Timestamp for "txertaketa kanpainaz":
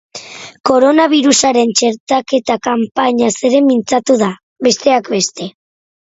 1.81-3.29